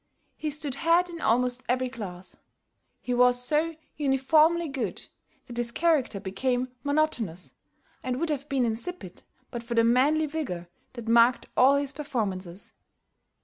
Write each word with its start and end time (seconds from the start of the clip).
He 0.35 0.49
stood 0.49 0.73
head 0.73 1.11
in 1.11 1.21
almost 1.21 1.61
every 1.69 1.87
class. 1.87 2.35
He 3.01 3.13
was 3.13 3.39
so 3.45 3.75
uniformly 3.97 4.67
good 4.67 5.05
that 5.45 5.57
his 5.57 5.71
character 5.71 6.19
became 6.19 6.69
monotonous, 6.83 7.53
and 8.01 8.19
would 8.19 8.31
have 8.31 8.49
been 8.49 8.65
insipid, 8.65 9.21
but 9.51 9.61
for 9.61 9.75
the 9.75 9.83
manly 9.83 10.25
vigor 10.25 10.69
that 10.93 11.07
marked 11.07 11.49
all 11.55 11.75
his 11.75 11.91
performances. 11.91 12.73